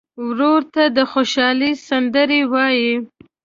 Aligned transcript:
ورور 0.27 0.61
ته 0.73 0.83
د 0.97 0.99
خوشحالۍ 1.11 1.71
سندرې 1.87 2.41
وایې. 2.51 2.93